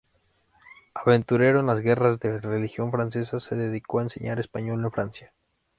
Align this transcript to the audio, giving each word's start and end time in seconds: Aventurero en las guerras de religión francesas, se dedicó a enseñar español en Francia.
Aventurero 0.95 1.59
en 1.59 1.67
las 1.67 1.81
guerras 1.81 2.19
de 2.19 2.39
religión 2.39 2.89
francesas, 2.89 3.43
se 3.43 3.53
dedicó 3.53 3.99
a 3.99 4.01
enseñar 4.01 4.39
español 4.39 4.83
en 4.83 4.91
Francia. 4.91 5.31